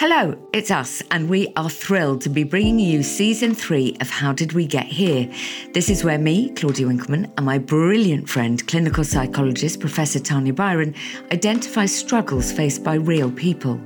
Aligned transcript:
Hello, 0.00 0.38
it's 0.52 0.70
us, 0.70 1.02
and 1.10 1.28
we 1.28 1.52
are 1.56 1.68
thrilled 1.68 2.20
to 2.20 2.28
be 2.28 2.44
bringing 2.44 2.78
you 2.78 3.02
season 3.02 3.52
three 3.52 3.96
of 4.00 4.08
How 4.08 4.32
Did 4.32 4.52
We 4.52 4.64
Get 4.64 4.86
Here? 4.86 5.28
This 5.74 5.90
is 5.90 6.04
where 6.04 6.20
me, 6.20 6.50
Claudia 6.50 6.86
Winkleman, 6.86 7.24
and 7.36 7.44
my 7.44 7.58
brilliant 7.58 8.28
friend, 8.28 8.64
clinical 8.68 9.02
psychologist 9.02 9.80
Professor 9.80 10.20
Tanya 10.20 10.52
Byron, 10.52 10.94
identify 11.32 11.86
struggles 11.86 12.52
faced 12.52 12.84
by 12.84 12.94
real 12.94 13.32
people. 13.32 13.80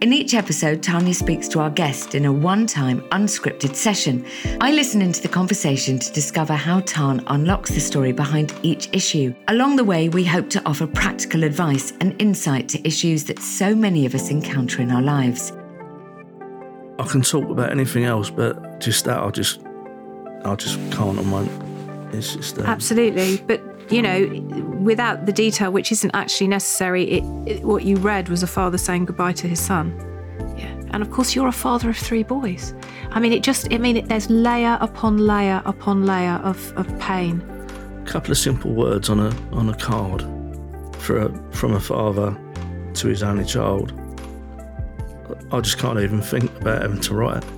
In 0.00 0.12
each 0.12 0.34
episode, 0.34 0.82
Tanya 0.82 1.14
speaks 1.14 1.48
to 1.48 1.60
our 1.60 1.70
guest 1.70 2.14
in 2.14 2.24
a 2.24 2.32
one 2.32 2.66
time, 2.66 3.00
unscripted 3.10 3.74
session. 3.74 4.24
I 4.60 4.70
listen 4.72 5.02
into 5.02 5.20
the 5.20 5.28
conversation 5.28 5.98
to 5.98 6.12
discover 6.12 6.54
how 6.54 6.80
Tan 6.80 7.22
unlocks 7.26 7.70
the 7.70 7.80
story 7.80 8.12
behind 8.12 8.54
each 8.62 8.88
issue. 8.92 9.34
Along 9.48 9.76
the 9.76 9.84
way, 9.84 10.08
we 10.08 10.24
hope 10.24 10.48
to 10.50 10.64
offer 10.66 10.86
practical 10.86 11.44
advice 11.44 11.92
and 12.00 12.20
insight 12.20 12.68
to 12.70 12.86
issues 12.86 13.24
that 13.24 13.38
so 13.38 13.74
many 13.74 14.06
of 14.06 14.14
us 14.14 14.30
encounter 14.30 14.82
in 14.82 14.90
our 14.90 15.02
lives. 15.02 15.52
I 16.98 17.04
can 17.06 17.22
talk 17.22 17.48
about 17.48 17.70
anything 17.70 18.04
else, 18.04 18.30
but 18.30 18.80
just 18.80 19.04
that 19.04 19.18
I 19.18 19.30
just, 19.30 19.60
I 20.44 20.54
just 20.56 20.78
can't 20.92 21.18
on 21.18 21.26
my. 21.26 21.48
It's 22.12 22.34
just 22.34 22.58
uh, 22.58 22.62
Absolutely. 22.62 23.38
But, 23.46 23.77
you 23.90 24.02
know, 24.02 24.26
without 24.82 25.26
the 25.26 25.32
detail, 25.32 25.72
which 25.72 25.90
isn't 25.92 26.10
actually 26.14 26.48
necessary, 26.48 27.04
it, 27.04 27.24
it, 27.46 27.64
what 27.64 27.84
you 27.84 27.96
read 27.96 28.28
was 28.28 28.42
a 28.42 28.46
father 28.46 28.78
saying 28.78 29.06
goodbye 29.06 29.32
to 29.32 29.48
his 29.48 29.60
son. 29.60 29.94
Yeah. 30.56 30.66
And 30.90 31.02
of 31.02 31.10
course, 31.10 31.34
you're 31.34 31.48
a 31.48 31.52
father 31.52 31.90
of 31.90 31.96
three 31.96 32.22
boys. 32.22 32.74
I 33.10 33.20
mean, 33.20 33.32
it 33.32 33.42
just, 33.42 33.72
I 33.72 33.78
mean, 33.78 33.96
it, 33.96 34.08
there's 34.08 34.28
layer 34.28 34.78
upon 34.80 35.18
layer 35.18 35.62
upon 35.64 36.06
layer 36.06 36.40
of, 36.44 36.72
of 36.76 36.86
pain. 36.98 37.40
a 38.02 38.04
couple 38.06 38.30
of 38.30 38.38
simple 38.38 38.72
words 38.72 39.08
on 39.08 39.20
a 39.20 39.34
on 39.52 39.68
a 39.68 39.74
card 39.74 40.22
for 40.96 41.18
a, 41.18 41.52
from 41.52 41.74
a 41.74 41.80
father 41.80 42.36
to 42.94 43.08
his 43.08 43.22
only 43.22 43.44
child. 43.44 43.92
I 45.50 45.60
just 45.60 45.78
can't 45.78 45.98
even 46.00 46.20
think 46.20 46.54
about 46.60 46.82
having 46.82 47.00
to 47.00 47.14
write 47.14 47.42
it. 47.42 47.50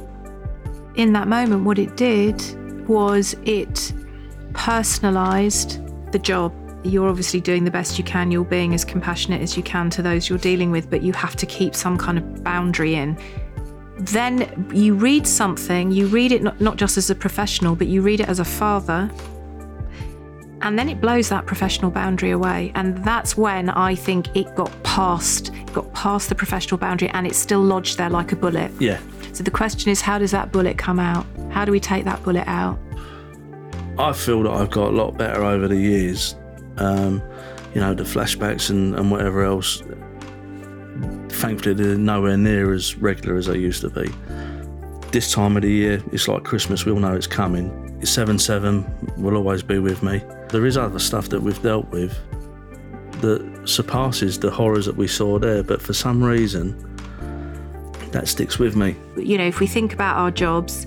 In 0.97 1.13
that 1.13 1.29
moment, 1.29 1.65
what 1.65 1.79
it 1.79 1.97
did 1.97 2.41
was 2.89 3.35
it 3.45 3.93
personalized 4.53 5.81
the 6.13 6.19
job. 6.19 6.53
You're 6.83 7.09
obviously 7.09 7.41
doing 7.41 7.65
the 7.65 7.71
best 7.71 7.99
you 7.99 8.05
can, 8.05 8.31
you're 8.31 8.45
being 8.45 8.73
as 8.73 8.85
compassionate 8.85 9.43
as 9.43 9.57
you 9.57 9.63
can 9.63 9.91
to 9.91 10.03
those 10.03 10.29
you're 10.29 10.39
dealing 10.39 10.71
with, 10.71 10.89
but 10.89 11.03
you 11.03 11.13
have 11.13 11.37
to 11.37 11.47
keep 11.47 11.75
some 11.75 11.99
kind 11.99 12.17
of 12.17 12.43
boundary 12.43 12.95
in. 12.95 13.19
Then 13.99 14.71
you 14.73 14.95
read 14.95 15.27
something, 15.27 15.93
you 15.93 16.07
read 16.07 16.33
it 16.33 16.43
not, 16.43 16.59
not 16.61 16.77
just 16.77 16.97
as 16.97 17.11
a 17.11 17.15
professional, 17.15 17.77
but 17.77 17.87
you 17.87 18.01
read 18.01 18.21
it 18.21 18.29
as 18.29 18.41
a 18.41 18.45
father, 18.47 19.11
and 20.63 20.79
then 20.79 20.89
it 20.89 21.01
blows 21.01 21.29
that 21.31 21.47
professional 21.47 21.91
boundary 21.91 22.31
away. 22.31 22.73
And 22.75 23.03
that's 23.05 23.37
when 23.37 23.71
I 23.71 23.95
think 23.95 24.35
it 24.37 24.55
got 24.55 24.71
past, 24.83 25.55
it 25.55 25.73
got 25.73 25.93
past 25.95 26.29
the 26.29 26.35
professional 26.35 26.79
boundary 26.79 27.09
and 27.11 27.27
it's 27.27 27.39
still 27.39 27.61
lodged 27.61 27.99
there 27.99 28.11
like 28.11 28.33
a 28.33 28.37
bullet. 28.37 28.71
Yeah, 28.79 29.01
So 29.33 29.43
the 29.43 29.51
question 29.51 29.91
is, 29.91 30.01
how 30.01 30.19
does 30.19 30.31
that 30.33 30.53
bullet 30.53 30.77
come 30.77 30.99
out? 30.99 31.27
How 31.51 31.65
do 31.65 31.73
we 31.73 31.81
take 31.81 32.05
that 32.05 32.23
bullet 32.23 32.47
out? 32.47 32.79
I 34.01 34.13
feel 34.13 34.43
that 34.45 34.53
I've 34.53 34.71
got 34.71 34.89
a 34.89 34.97
lot 34.97 35.19
better 35.19 35.45
over 35.45 35.69
the 35.69 35.77
years. 35.77 36.35
Um, 36.79 37.23
you 37.75 37.81
know, 37.81 37.93
the 37.93 38.03
flashbacks 38.03 38.71
and, 38.71 38.95
and 38.95 39.11
whatever 39.11 39.45
else. 39.45 39.83
Thankfully, 41.29 41.75
they're 41.75 41.97
nowhere 41.97 42.37
near 42.37 42.73
as 42.73 42.97
regular 42.97 43.37
as 43.37 43.47
they 43.47 43.59
used 43.59 43.83
to 43.83 43.91
be. 43.91 44.11
This 45.13 45.33
time 45.33 45.57
of 45.57 45.63
the 45.63 45.71
year, 45.71 46.03
it's 46.13 46.29
like 46.29 46.45
Christmas. 46.45 46.85
We 46.85 46.93
all 46.93 46.99
know 46.99 47.15
it's 47.15 47.27
coming. 47.27 47.99
It's 48.01 48.11
seven 48.11 48.39
seven 48.39 48.87
will 49.17 49.37
always 49.37 49.63
be 49.63 49.79
with 49.79 50.03
me. 50.03 50.23
There 50.49 50.65
is 50.65 50.77
other 50.77 50.99
stuff 50.99 51.29
that 51.29 51.43
we've 51.43 51.63
dealt 51.63 51.89
with 51.91 52.17
that 53.21 53.69
surpasses 53.69 54.39
the 54.39 54.51
horrors 54.51 54.87
that 54.87 54.97
we 54.97 55.07
saw 55.07 55.39
there, 55.39 55.63
but 55.63 55.83
for 55.83 55.93
some 55.93 56.25
reason, 56.25 56.75
that 58.13 58.29
sticks 58.29 58.59
with 58.59 58.77
me. 58.77 58.97
You 59.17 59.37
know, 59.37 59.47
if 59.47 59.61
we 59.61 59.67
think 59.67 59.93
about 59.93 60.17
our 60.17 60.31
jobs, 60.31 60.87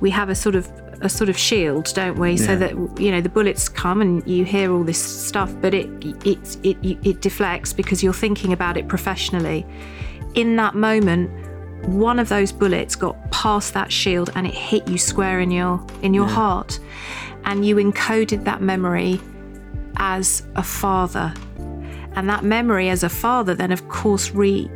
we 0.00 0.10
have 0.10 0.28
a 0.28 0.34
sort 0.34 0.54
of 0.54 0.70
a 1.04 1.08
sort 1.08 1.28
of 1.28 1.36
shield, 1.36 1.92
don't 1.94 2.18
we? 2.18 2.36
So 2.36 2.56
that 2.56 2.72
you 2.98 3.10
know 3.10 3.20
the 3.20 3.28
bullets 3.28 3.68
come 3.68 4.00
and 4.00 4.26
you 4.26 4.44
hear 4.44 4.72
all 4.72 4.82
this 4.82 4.98
stuff, 4.98 5.54
but 5.60 5.74
it 5.74 5.88
it 6.26 6.56
it 6.64 6.76
it 6.82 7.20
deflects 7.20 7.72
because 7.72 8.02
you're 8.02 8.12
thinking 8.12 8.52
about 8.52 8.76
it 8.76 8.88
professionally. 8.88 9.66
In 10.34 10.56
that 10.56 10.74
moment, 10.74 11.30
one 11.86 12.18
of 12.18 12.28
those 12.28 12.50
bullets 12.50 12.96
got 12.96 13.30
past 13.30 13.74
that 13.74 13.92
shield 13.92 14.30
and 14.34 14.46
it 14.46 14.54
hit 14.54 14.88
you 14.88 14.98
square 14.98 15.40
in 15.40 15.50
your 15.50 15.84
in 16.02 16.14
your 16.14 16.26
heart, 16.26 16.80
and 17.44 17.66
you 17.66 17.76
encoded 17.76 18.44
that 18.44 18.62
memory 18.62 19.20
as 19.96 20.42
a 20.56 20.62
father, 20.62 21.34
and 22.16 22.28
that 22.28 22.44
memory 22.44 22.88
as 22.88 23.02
a 23.02 23.10
father 23.10 23.54
then, 23.54 23.70
of 23.70 23.88
course, 23.88 24.30
re 24.30 24.70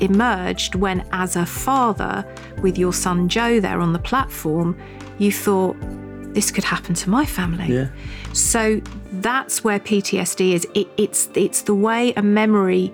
emerged 0.00 0.74
when, 0.74 1.06
as 1.12 1.36
a 1.36 1.46
father, 1.46 2.24
with 2.62 2.78
your 2.78 2.92
son 2.92 3.28
Joe 3.28 3.60
there 3.60 3.80
on 3.80 3.92
the 3.92 3.98
platform, 3.98 4.78
you 5.18 5.32
thought, 5.32 5.76
this 6.34 6.50
could 6.50 6.64
happen 6.64 6.94
to 6.94 7.10
my 7.10 7.26
family. 7.26 7.74
Yeah. 7.74 7.88
So 8.32 8.80
that's 9.12 9.62
where 9.62 9.78
PTSD 9.78 10.54
is. 10.54 10.66
It, 10.74 10.88
it's 10.96 11.28
it's 11.34 11.62
the 11.62 11.74
way 11.74 12.12
a 12.14 12.22
memory 12.22 12.92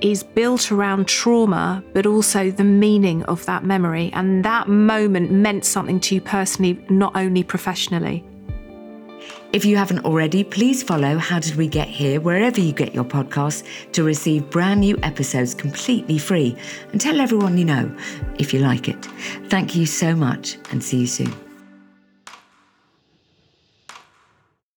is 0.00 0.22
built 0.22 0.70
around 0.70 1.08
trauma, 1.08 1.82
but 1.94 2.04
also 2.06 2.50
the 2.50 2.64
meaning 2.64 3.22
of 3.24 3.44
that 3.46 3.64
memory. 3.64 4.10
And 4.12 4.44
that 4.44 4.68
moment 4.68 5.30
meant 5.30 5.64
something 5.64 6.00
to 6.00 6.14
you 6.14 6.20
personally, 6.20 6.84
not 6.90 7.16
only 7.16 7.42
professionally. 7.42 8.24
If 9.56 9.64
you 9.64 9.78
haven't 9.78 10.04
already, 10.04 10.44
please 10.44 10.82
follow 10.82 11.16
How 11.16 11.38
Did 11.38 11.56
We 11.56 11.66
Get 11.66 11.88
Here 11.88 12.20
wherever 12.20 12.60
you 12.60 12.74
get 12.74 12.94
your 12.94 13.04
podcasts 13.04 13.64
to 13.92 14.04
receive 14.04 14.50
brand 14.50 14.80
new 14.80 14.98
episodes 15.02 15.54
completely 15.54 16.18
free 16.18 16.54
and 16.92 17.00
tell 17.00 17.22
everyone 17.22 17.56
you 17.56 17.64
know 17.64 17.90
if 18.38 18.52
you 18.52 18.60
like 18.60 18.86
it. 18.86 19.02
Thank 19.48 19.74
you 19.74 19.86
so 19.86 20.14
much 20.14 20.58
and 20.70 20.84
see 20.84 20.98
you 20.98 21.06
soon. 21.06 21.45